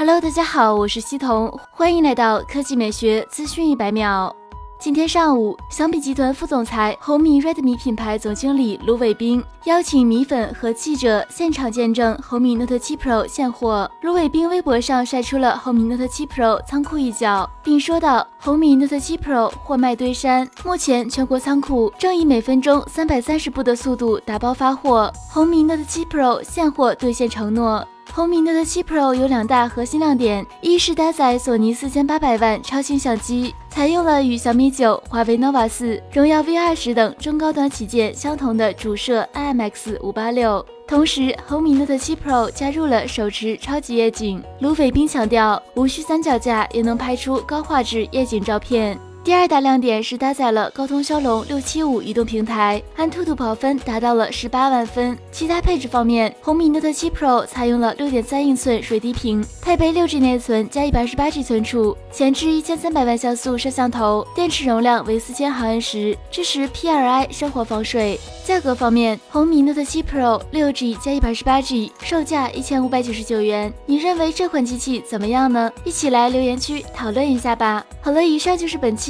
[0.00, 4.34] Hello，大家好，我是西彤，欢迎来到科技美学资讯一百秒。
[4.78, 13.90] 今天上午，小米集团副总裁、红米 Redmi 品牌总经理卢伟冰邀请米粉和记者现场见证红米 Note 7 Pro 现货。
[14.00, 25.12] 卢伟冰微博上晒出了红米 Note 7 Pro 仓库一角，并说道：“红米 Note 7 Pro 货卖堆山，目前全国仓库正以每分钟三百三十部的速度打包发货。
[25.30, 40.64] 红米 Note 7 Pro 现货兑现承诺。”红米 Note 7 Pro 有两大核心亮点，一是搭载索尼四千八百万超清相机，采用了与小米九、华为 nova 四、荣耀 V 二十等中高端旗舰相同的主摄 IMX 五八六。
[40.88, 44.42] 同时，红米 Note 7 Pro 加入了手持超级夜景。
[44.58, 48.98] 卢伟冰强调，无需三脚架也能拍出高画质夜景照片。
[49.22, 55.16] 第二大亮点是搭载了高通骁龙六七五移动平台，安兔兔跑分达到了十八万分。
[55.30, 68.18] 其他配置方面，红米 Note 7 Pro 采用了六点三英寸水滴屏，配备六 G 内存加一百二十八 G 存储，前置一千三百万像素摄像头，电池容量为四千毫安时，支持 P2i 生活防水。
[68.42, 73.70] 价格方面，红米 Note 7 Pro 六 G 加一百二十八 G，售价一千五百九十九元。
[73.84, 75.70] 你认为这款机器怎么样呢？
[75.84, 77.84] 一起来留言区讨论一下吧。
[78.00, 79.09] 好了，以上就是本期